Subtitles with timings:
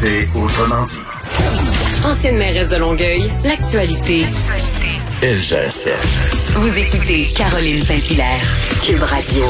[0.00, 0.98] L'actualité autrement dit.
[2.06, 4.24] Ancienne mairesse de Longueuil, l'actualité.
[5.22, 5.90] LGSN.
[6.54, 8.40] Vous écoutez Caroline Saint-Hilaire,
[8.82, 9.44] Cube Radio.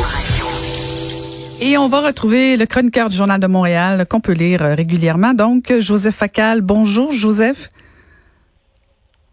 [1.61, 5.35] Et on va retrouver le chroniqueur du Journal de Montréal qu'on peut lire euh, régulièrement.
[5.35, 6.63] Donc, Joseph Facal.
[6.63, 7.71] Bonjour, Joseph.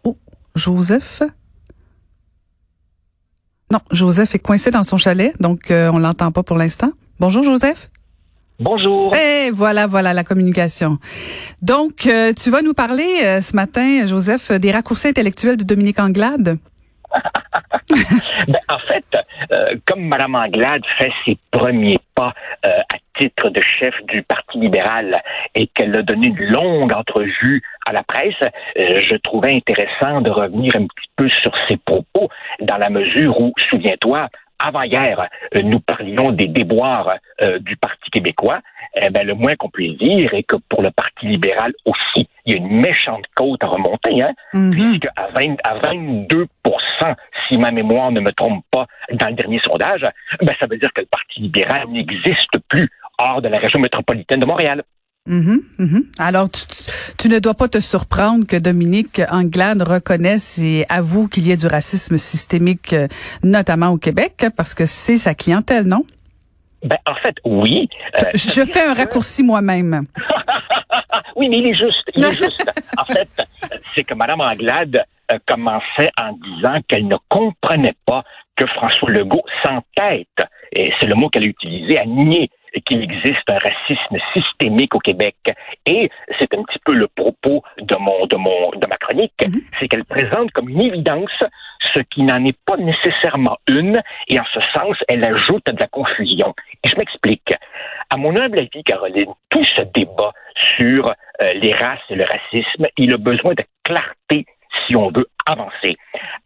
[0.04, 0.16] Oh,
[0.54, 1.22] Joseph?
[3.72, 6.92] Non, Joseph est coincé dans son chalet, donc euh, on l'entend pas pour l'instant.
[7.18, 7.90] Bonjour, Joseph.
[8.60, 9.14] Bonjour.
[9.14, 10.98] Et voilà, voilà la communication.
[11.62, 16.00] Donc, euh, tu vas nous parler euh, ce matin, Joseph, des raccourcis intellectuels de Dominique
[16.00, 16.58] Anglade?
[17.88, 19.04] ben, en fait,
[19.52, 25.22] euh, comme Mme Anglade fait ses premiers pas à titre de chef du Parti libéral
[25.54, 28.34] et qu'elle a donné une longue entrevue à la presse,
[28.76, 32.28] je trouvais intéressant de revenir un petit peu sur ses propos
[32.60, 38.60] dans la mesure où, souviens-toi, avant-hier, euh, nous parlions des déboires euh, du Parti québécois.
[39.00, 42.52] Eh ben, le moins qu'on puisse dire est que pour le Parti libéral aussi, il
[42.52, 44.72] y a une méchante côte à remonter, hein, Mhm.
[44.72, 46.46] puisque à, 20, à 22
[47.48, 50.02] si ma mémoire ne me trompe pas dans le dernier sondage,
[50.42, 52.88] ben, ça veut dire que le Parti libéral n'existe plus
[53.18, 54.82] hors de la région métropolitaine de Montréal.
[55.28, 56.04] Mhm, mhm.
[56.18, 56.82] Alors, tu, tu-
[57.18, 61.56] tu ne dois pas te surprendre que Dominique Anglade reconnaisse et avoue qu'il y ait
[61.56, 63.08] du racisme systémique, euh,
[63.42, 66.04] notamment au Québec, parce que c'est sa clientèle, non?
[66.82, 67.88] Ben, en fait, oui.
[68.16, 70.04] Euh, Je, je fais un raccourci moi-même.
[71.36, 72.04] oui, mais il est juste.
[72.14, 72.70] Il est juste.
[72.96, 73.28] En fait,
[73.94, 78.22] c'est que Mme Anglade euh, commençait en disant qu'elle ne comprenait pas
[78.56, 80.26] que François Legault s'entête,
[80.72, 82.50] et c'est le mot qu'elle a utilisé, à nier
[82.86, 85.36] qu'il existe un racisme systémique au Québec.
[85.86, 89.44] Et c'est un petit peu le propos de mon de mon de ma chronique,
[89.78, 91.42] c'est qu'elle présente comme une évidence
[91.94, 95.86] ce qui n'en est pas nécessairement une, et en ce sens, elle ajoute de la
[95.86, 96.54] confusion.
[96.84, 97.54] Et je m'explique.
[98.10, 100.32] À mon humble avis, Caroline, tout ce débat
[100.76, 104.46] sur euh, les races et le racisme, il a besoin de clarté
[104.86, 105.96] si on veut avancer.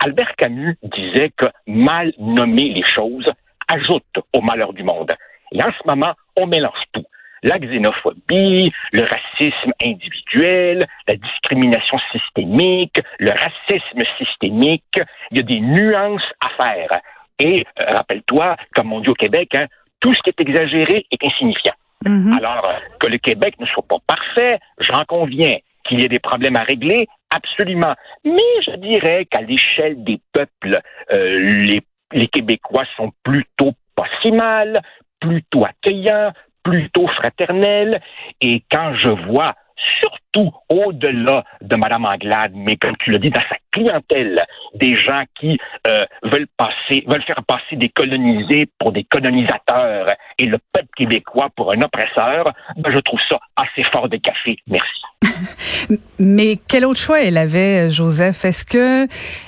[0.01, 3.27] Albert Camus disait que mal nommer les choses
[3.69, 5.13] ajoute au malheur du monde.
[5.53, 7.05] Et en ce moment, on mélange tout.
[7.43, 15.01] La xénophobie, le racisme individuel, la discrimination systémique, le racisme systémique,
[15.33, 17.01] il y a des nuances à faire.
[17.41, 19.67] Et euh, rappelle-toi, comme on dit au Québec, hein,
[19.99, 21.75] tout ce qui est exagéré est insignifiant.
[22.05, 22.39] Mhm.
[22.39, 25.57] Alors, euh, que le Québec ne soit pas parfait, j'en conviens.
[25.85, 27.95] Qu'il y ait des problèmes à régler, absolument.
[28.25, 30.81] Mais je dirais qu'à l'échelle des peuples,
[31.13, 31.81] euh, les,
[32.13, 34.81] les Québécois sont plutôt pas si mal,
[35.23, 38.01] plutôt accueillants, plutôt fraternels.
[38.41, 39.55] Et quand je vois,
[40.01, 44.41] surtout au-delà de Mme Anglade, mais comme tu l'as dit, dans sa clientèle,
[44.75, 50.07] des gens qui euh, veulent passer, veulent faire passer des colonisés pour des colonisateurs
[50.39, 52.45] et le peuple québécois pour un oppresseur,
[52.77, 54.57] ben, je trouve ça assez fort de café.
[54.67, 55.99] Merci.
[56.19, 58.45] Mais quel autre choix elle avait, Joseph?
[58.45, 59.07] Est-ce que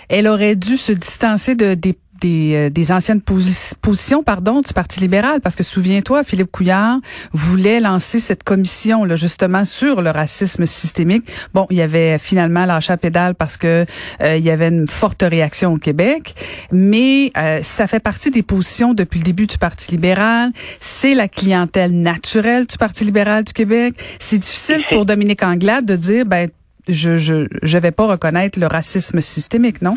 [0.09, 4.73] elle aurait dû se distancer de, des, des, euh, des anciennes posi- positions pardon, du
[4.73, 5.41] Parti libéral?
[5.41, 6.99] Parce que souviens-toi, Philippe Couillard
[7.33, 11.25] voulait lancer cette commission là, justement sur le racisme systémique.
[11.53, 13.85] Bon, il y avait finalement lâché la pédale parce que
[14.23, 16.35] euh, il y avait une forte réaction au Québec,
[16.73, 20.51] mais euh, ça fait partie des positions depuis le début du Parti libéral.
[20.81, 23.95] C'est la clientèle naturelle du Parti libéral du Québec.
[24.19, 26.49] C'est difficile pour Dominique Anglade de dire, ben,
[26.89, 29.97] je je je vais pas reconnaître le racisme systémique, non?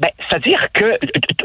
[0.00, 0.96] Ben, c'est-à-dire que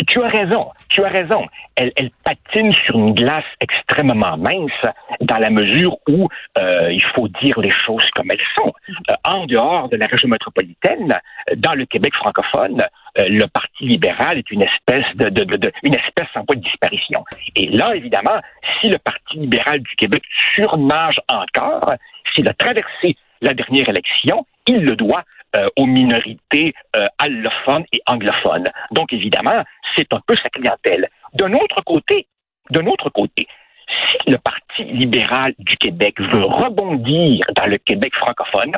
[0.08, 1.46] tu- as raison, tu as raison.
[1.76, 4.72] Elle, elle patine sur une glace extrêmement mince
[5.20, 8.72] dans la mesure où euh, il faut dire les choses comme elles sont.
[9.10, 11.20] Euh, en dehors de la région métropolitaine,
[11.58, 12.82] dans le Québec francophone,
[13.18, 16.62] euh, le Parti libéral est une espèce de, de- de- une espèce en voie de
[16.62, 17.26] disparition.
[17.58, 18.40] Et là, évidemment,
[18.80, 20.24] si le Parti libéral du Québec
[20.56, 21.92] surnage encore,
[22.34, 25.24] s'il a traversé la dernière élection, il le doit
[25.56, 28.66] euh, aux minorités euh, allophones et anglophones.
[28.92, 29.64] Donc, évidemment,
[29.96, 31.08] c'est un peu sa clientèle.
[31.34, 32.28] D'un autre côté,
[32.70, 33.48] d'un autre côté,
[33.88, 38.74] si le Parti libéral du Québec veut rebondir dans le Québec francophone,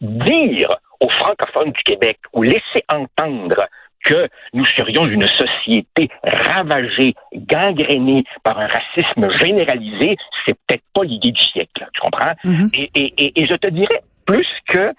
[0.00, 0.68] dire
[1.00, 3.68] aux francophones du Québec ou laisser entendre
[4.04, 11.32] que nous serions une société ravagée, gangrénée par un racisme généralisé, c'est peut-être pas l'idée
[11.32, 12.32] du siècle, tu comprends?
[12.44, 12.70] Mhm.
[12.74, 14.92] Et, et, et, et je te dirais plus que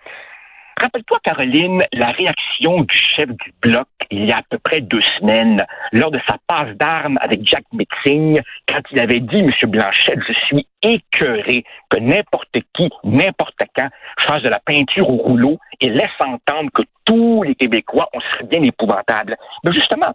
[0.79, 5.01] Rappelle-toi, Caroline, la réaction du chef du bloc il y a à peu près deux
[5.19, 9.51] semaines, lors de sa passe d'armes avec Jack Metzing, quand il avait dit, M.
[9.69, 13.89] Blanchette, je suis écœuré que n'importe qui, n'importe quand,
[14.19, 18.45] fasse de la peinture au rouleau et laisse entendre que tous les Québécois, on serait
[18.45, 19.37] bien épouvantables.
[19.63, 20.13] Mais justement,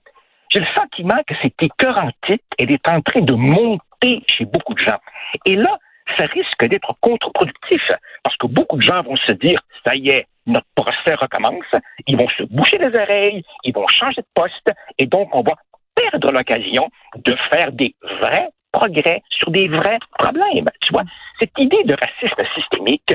[0.51, 4.81] j'ai le sentiment que cette écœurantite, elle est en train de monter chez beaucoup de
[4.81, 5.01] gens.
[5.47, 5.79] Et là,
[6.17, 7.83] ça risque d'être contre-productif
[8.23, 11.65] parce que beaucoup de gens vont se dire, ça y est, notre procès recommence,
[12.07, 15.55] ils vont se boucher les oreilles, ils vont changer de poste et donc on va
[15.95, 20.67] perdre l'occasion de faire des vrais progrès sur des vrais problèmes.
[20.81, 21.05] Tu vois,
[21.39, 23.15] cette idée de racisme systémique,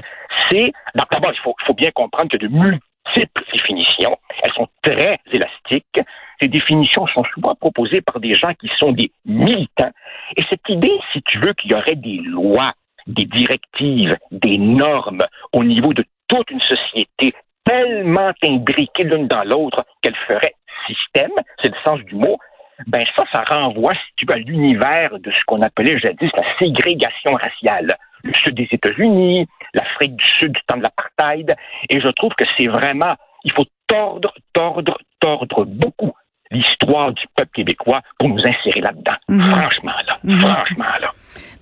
[0.49, 5.99] c'est, d'abord, il faut, faut bien comprendre que de multiples définitions, elles sont très élastiques.
[6.39, 9.91] Ces définitions sont souvent proposées par des gens qui sont des militants.
[10.35, 12.73] Et cette idée, si tu veux, qu'il y aurait des lois,
[13.07, 17.33] des directives, des normes au niveau de toute une société
[17.63, 20.55] tellement imbriquée l'une dans l'autre qu'elle ferait
[20.87, 21.31] système,
[21.61, 22.37] c'est le sens du mot,
[22.85, 26.57] ben ça, ça renvoie, si tu veux, à l'univers de ce qu'on appelait jadis la
[26.59, 27.97] ségrégation raciale.
[28.23, 31.55] Le sud des États-Unis, l'Afrique du Sud du temps de l'apartheid,
[31.89, 36.13] et je trouve que c'est vraiment, il faut tordre, tordre, tordre beaucoup
[36.51, 39.15] l'histoire du peuple québécois pour nous insérer là-dedans.
[39.29, 39.41] Mhm.
[39.41, 40.17] Franchement, là.
[40.23, 40.39] Mhm.
[40.39, 41.11] Franchement, là.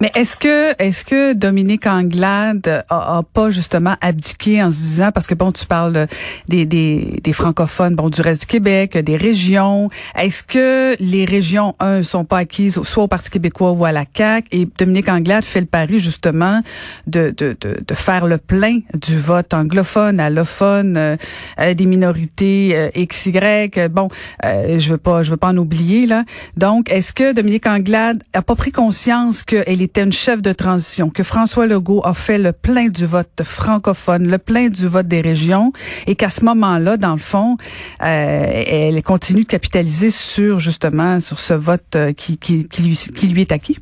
[0.01, 5.27] Mais est-ce que est-ce que Dominique Anglade a, pas justement abdiqué en se disant parce
[5.27, 6.07] que bon tu parles
[6.47, 9.89] des, des, des francophones bon du reste du Québec des régions.
[10.17, 14.05] Est-ce que les régions un sont pas acquises soit au Parti québécois ou à la
[14.15, 16.61] CAQ et Dominique Anglade fait le pari justement
[17.07, 22.89] de de, de, de faire le plein du vote anglophone allophone euh, des minorités euh,
[22.95, 24.07] XY bon
[24.43, 26.23] euh, je veux pas je veux pas en oublier là.
[26.57, 31.09] Donc est-ce que Dominique Anglade a pas pris conscience qu'elle était une chef de transition,
[31.09, 35.21] que François Legault a fait le plein du vote francophone, le plein du vote des
[35.21, 35.71] régions,
[36.05, 37.55] et qu'à ce moment-là, dans le fond,
[38.03, 42.97] euh, elle continue de capitaliser sur justement sur ce vote euh, qui, qui, qui, lui,
[42.97, 43.77] qui lui est acquis?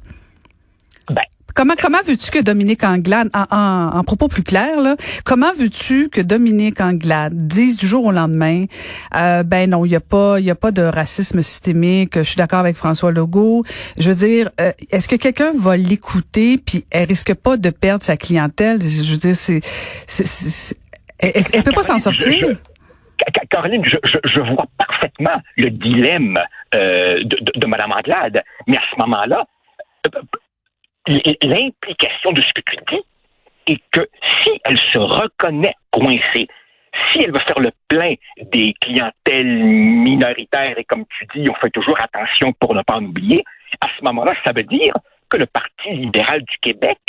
[1.54, 6.22] Comment comment veux-tu que Dominique Anglade, en, en, propos plus clairs, là, comment veux-tu que
[6.22, 8.66] Dominique Anglade dise du jour au lendemain,
[9.16, 12.18] euh, ben non, il y a pas il y a pas de racisme systémique.
[12.18, 13.64] Je suis d'accord avec François Legault.
[14.00, 18.04] Je veux dire, euh, est-ce que quelqu'un va l'écouter puis elle risque pas de perdre
[18.04, 18.82] sa clientèle?
[18.82, 19.62] Je veux dire, c'est,
[20.08, 20.76] c'est,
[21.20, 22.58] elle, elle, peut pas s'en sortir.
[23.50, 26.38] Caroline, je, je, je, vois parfaitement le dilemme
[26.76, 29.46] euh, de, de, de Mme Anglade, mais à ce moment-là,
[31.08, 33.02] l'implication de ce que tu dis
[33.68, 34.08] est que
[34.44, 36.48] si elle se reconnaît coincée,
[37.12, 38.16] si elle veut faire le plein
[38.52, 43.06] des clientèles minoritaires, et comme tu dis, on fait toujours attention pour ne pas en
[43.06, 43.44] oublier,
[43.82, 44.94] à ce moment-là, ça veut dire
[45.30, 47.00] que le Parti libéral du Québec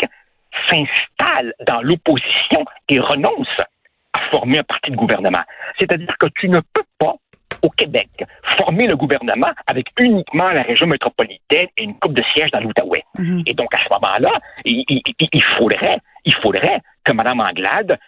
[0.68, 3.48] s'installe dans l'opposition et renonce
[4.12, 5.42] à former un parti de gouvernement.
[5.78, 7.16] C'est-à-dire que tu ne peux pas
[7.64, 8.10] au Québec,
[8.58, 13.04] former le gouvernement avec uniquement la région métropolitaine et une coupe de sièges dans l'Outaouais.
[13.18, 13.42] Mhm.
[13.46, 17.98] Et donc, à ce moment-là, il, il, faudrait, il faudrait que Mme Anglade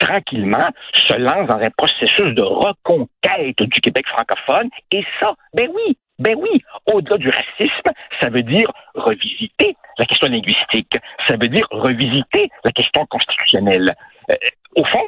[0.00, 4.68] tranquillement se lance dans un processus de reconquête du Québec francophone.
[4.90, 6.62] Et ça, ben oui, ben oui,
[6.92, 7.90] au-delà du racisme,
[8.20, 13.94] ça veut dire revisiter la question linguistique, ça veut dire revisiter la question constitutionnelle.
[14.30, 14.34] Euh,
[14.76, 15.06] au fond,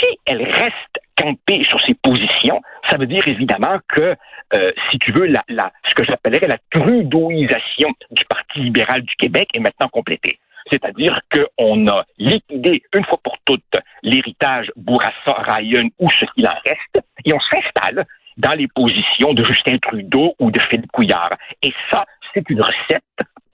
[0.00, 4.16] si elle reste campée sur ses positions, ça veut dire évidemment que,
[4.54, 5.42] euh, si tu veux, la,
[5.88, 10.38] ce que j'appellerais la trudeauisation du Parti libéral du Québec est maintenant complétée.
[10.70, 13.62] C'est-à-dire qu'on a liquidé une fois pour toutes
[14.02, 18.06] l'héritage Bourassa, Ryan ou ce qu'il en reste, et on s'installe
[18.36, 21.34] dans les positions de Justin Trudeau ou de Philippe Couillard.
[21.62, 23.02] Et ça, c'est une recette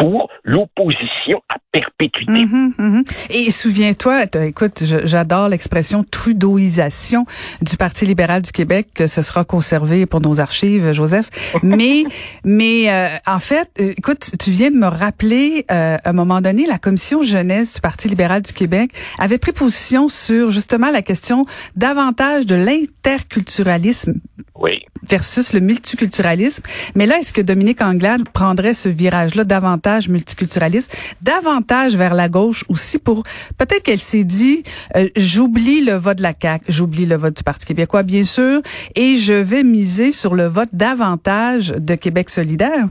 [0.00, 2.32] pour l'opposition à perpétuité.
[2.32, 3.04] Mhm, mhm.
[3.28, 7.26] Et souviens-toi, écoute, j'adore l'expression trudeauisation
[7.60, 11.28] du Parti libéral du Québec, que ce sera conservé pour nos archives, Joseph.
[11.62, 12.04] Mais,
[12.44, 16.40] mais euh, en fait, euh, écoute, tu viens de me rappeler, euh, à un moment
[16.40, 21.02] donné, la commission jeunesse du Parti libéral du Québec avait pris position sur justement la
[21.02, 21.44] question
[21.76, 24.14] davantage de l'interculturalisme
[24.60, 24.84] oui.
[25.08, 26.62] Versus le multiculturalisme.
[26.94, 32.64] Mais là, est-ce que Dominique Anglade prendrait ce virage-là davantage multiculturaliste, davantage vers la gauche
[32.68, 33.22] aussi pour
[33.58, 34.62] peut-être qu'elle s'est dit
[34.96, 38.62] euh, j'oublie le vote de la CAQ, j'oublie le vote du Parti québécois bien sûr
[38.94, 42.88] et je vais miser sur le vote davantage de Québec solidaire?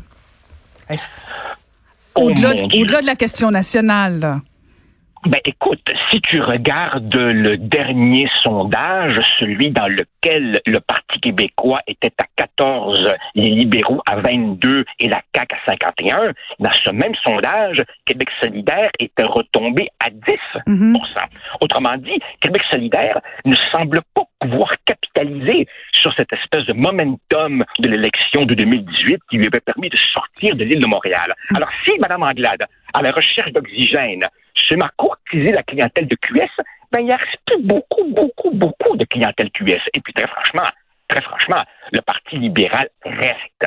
[2.16, 4.42] Au-delà au de la question nationale.
[5.26, 12.14] Ben écoute, si tu regardes le dernier sondage, celui dans lequel le Parti québécois était
[12.20, 17.84] à 14, les libéraux à 22 et la CAQ à 51, dans ce même sondage,
[18.06, 20.98] Québec solidaire était retombé à 10 mhm.
[21.62, 27.90] Autrement dit, Québec solidaire ne semble pas pouvoir capitaliser sur cette espèce de momentum de
[27.90, 31.36] l'élection de 2018 qui lui avait permis de sortir de l'île de Montréal.
[31.52, 31.58] Mhm.
[31.58, 34.24] Alors si Mme Anglade, à la recherche d'oxygène,
[34.68, 36.50] se m'a courtisé la clientèle de QS,
[36.92, 39.82] ben, il reste plus beaucoup, beaucoup, beaucoup de clientèle QS.
[39.94, 40.68] Et puis, très franchement,
[41.08, 43.59] très franchement, le Parti libéral reste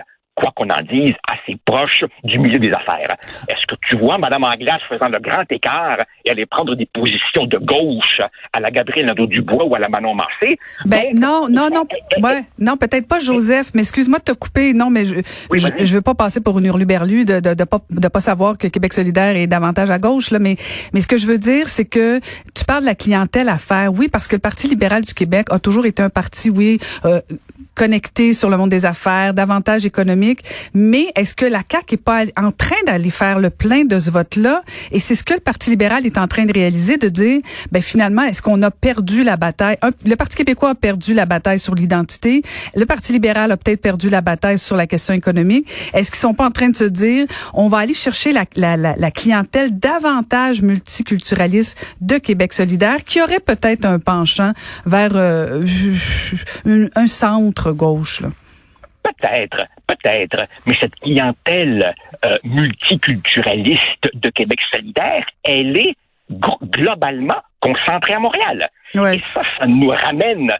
[0.42, 3.16] quoi qu'on en dise, assez proche du milieu des affaires.
[3.48, 7.46] Est-ce que tu vois Mme Anglas faisant le grand écart et aller prendre des positions
[7.46, 8.18] de gauche
[8.52, 10.58] à la Gabrielle Nadeau-Dubois ou à la Manon Massé?
[10.84, 11.84] Ben, non, non, non,
[12.20, 14.72] ouais, non, peut-être pas Joseph, mais excuse-moi de te couper.
[14.72, 15.14] Non, mais je,
[15.52, 18.66] je, veux pas passer pour une hurluberlue de, de, de pas, de pas savoir que
[18.66, 20.56] Québec solidaire est davantage à gauche, là, mais,
[20.92, 22.18] mais ce que je veux dire, c'est que
[22.54, 23.92] tu parles de la clientèle à faire.
[23.92, 27.20] Oui, parce que le Parti libéral du Québec a toujours été un parti, oui, euh,
[27.74, 30.40] connecté sur le monde des affaires, davantage économique.
[30.74, 34.10] Mais est-ce que la CAQ est pas en train d'aller faire le plein de ce
[34.10, 34.62] vote-là?
[34.90, 37.82] Et c'est ce que le Parti libéral est en train de réaliser, de dire, ben
[37.82, 39.76] finalement, est-ce qu'on a perdu la bataille?
[40.04, 42.42] le Parti québécois a perdu la bataille sur l'identité.
[42.74, 45.66] Le Parti libéral a peut-être perdu la bataille sur la question économique.
[45.94, 48.76] Est-ce qu'ils sont pas en train de se dire, on va aller chercher la, la,
[48.76, 54.52] la, la clientèle davantage multiculturaliste de Québec solidaire, qui aurait peut-être un penchant
[54.86, 55.62] vers euh,
[56.64, 58.22] un centre gauche
[59.02, 65.96] Peut-être, peut-être, mais cette clientèle euh, multiculturaliste de Québec solidaire, elle est
[66.30, 68.68] globalement concentrée à Montréal.
[68.94, 70.52] Et ça, ça nous ramène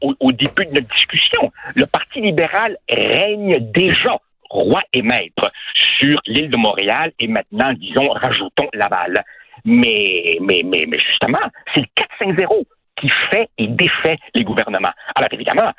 [0.00, 1.52] au, début de notre discussion.
[1.74, 4.18] Le Parti libéral règne déjà
[4.50, 5.50] roi et maître
[5.98, 9.22] sur l'île de Montréal et maintenant, disons, rajoutons Laval.
[9.64, 12.64] Mais, mais, mais, mais justement, c'est le 4-5-0
[13.00, 14.92] qui fait et défait les gouvernements.
[15.14, 15.72] Alors évidemment,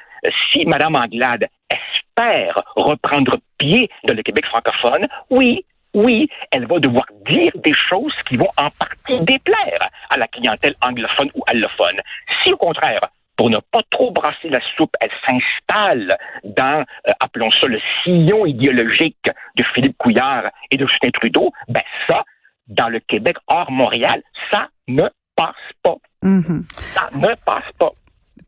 [0.51, 7.05] si Mme Anglade espère reprendre pied dans le Québec francophone, oui, oui, elle va devoir
[7.29, 11.99] dire des choses qui vont en partie déplaire à la clientèle anglophone ou allophone.
[12.43, 13.01] Si au contraire,
[13.35, 18.45] pour ne pas trop brasser la soupe, elle s'installe dans, euh, appelons ça le sillon
[18.45, 22.23] idéologique de Philippe Couillard et de Justin Trudeau, ben ça,
[22.67, 24.21] dans le Québec hors Montréal,
[24.51, 25.07] ça ne
[25.37, 25.95] passe pas.
[26.21, 26.63] Mm-hmm.
[26.73, 27.91] Ça ne passe pas.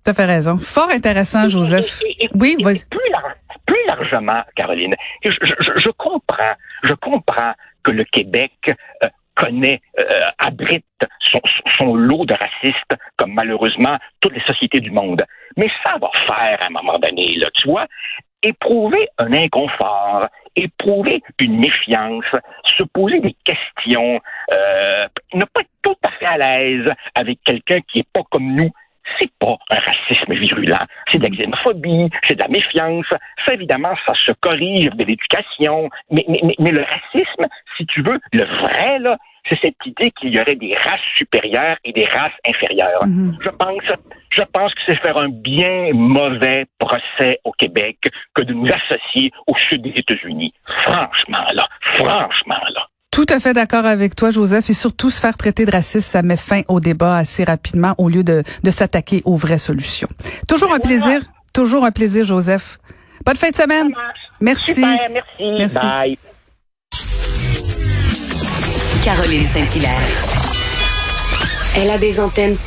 [0.03, 0.57] Tu as fait raison.
[0.57, 2.01] Fort intéressant, Joseph.
[2.35, 2.57] oui,
[3.65, 6.53] Plus, largement, Caroline, je, comprends,
[6.83, 7.53] je comprends
[7.83, 10.03] que le Québec euh, connaît, euh,
[10.39, 10.85] abrite
[11.77, 15.23] son, lot de racistes, comme malheureusement toutes les sociétés du monde.
[15.57, 17.87] Mais ça va faire à un moment donné, là, tu vois,
[18.43, 22.25] éprouver un inconfort, éprouver une méfiance,
[22.65, 24.19] se poser des questions,
[24.51, 28.55] euh, ne pas être tout à fait à l'aise avec quelqu'un qui est pas comme
[28.55, 28.71] nous,
[29.19, 33.05] c'est pas un racisme virulent, c'est de la xénophobie, c'est de la méfiance.
[33.45, 35.89] Ça, évidemment, ça se corrige de l'éducation.
[36.09, 37.45] Mais, mais, mais, le racisme,
[37.77, 39.17] si tu veux, le vrai, là,
[39.49, 43.05] c'est cette idée qu'il y aurait des races supérieures et des races inférieures.
[43.05, 43.37] Mhm.
[43.41, 43.83] Je pense,
[44.29, 47.97] je pense que c'est faire un bien mauvais procès au Québec
[48.35, 50.53] que de nous associer au sud des États-Unis.
[50.65, 52.87] Franchement, là, franchement, là.
[53.11, 54.69] Tout à fait d'accord avec toi, Joseph.
[54.69, 58.07] Et surtout, se faire traiter de raciste, ça met fin au débat assez rapidement au
[58.07, 60.07] lieu de, de s'attaquer aux vraies solutions.
[60.47, 61.21] Toujours un plaisir.
[61.53, 62.79] Toujours un plaisir, Joseph.
[63.25, 63.89] Bonne fin de semaine.
[64.39, 64.75] Merci.
[64.75, 65.55] Super, merci.
[65.57, 65.85] merci.
[65.85, 66.17] Bye.
[69.03, 69.99] Caroline Saint-Hilaire.
[71.75, 72.55] Elle a des antennes